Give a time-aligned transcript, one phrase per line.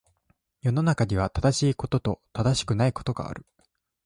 [0.63, 3.45] 世の中には、正しいことと正しくないことがある。